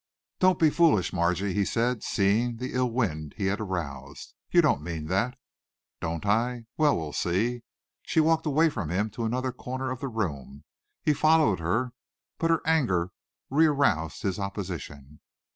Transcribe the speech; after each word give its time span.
"Don't 0.39 0.57
be 0.57 0.71
foolish, 0.71 1.13
Margy," 1.13 1.53
he 1.53 1.63
said, 1.63 2.01
seeing 2.01 2.57
the 2.57 2.73
ill 2.73 2.89
wind 2.89 3.35
he 3.37 3.45
had 3.45 3.61
aroused. 3.61 4.33
"You 4.49 4.59
don't 4.59 4.81
mean 4.81 5.05
that." 5.09 5.37
"Don't 5.99 6.25
I? 6.25 6.65
Well, 6.75 6.97
we'll 6.97 7.13
see." 7.13 7.61
She 8.01 8.19
walked 8.19 8.47
away 8.47 8.71
from 8.71 8.89
him 8.89 9.11
to 9.11 9.25
another 9.25 9.51
corner 9.51 9.91
of 9.91 9.99
the 9.99 10.07
room. 10.07 10.63
He 11.03 11.13
followed 11.13 11.59
her, 11.59 11.93
but 12.39 12.49
her 12.49 12.61
anger 12.65 13.11
re 13.51 13.67
aroused 13.67 14.23
his 14.23 14.39
opposition. 14.39 15.19